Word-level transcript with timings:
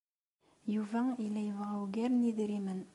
Yuba 0.73 1.01
yella 1.23 1.41
yebɣa 1.47 1.73
ugar 1.83 2.09
n 2.13 2.23
yidrimen. 2.25 2.81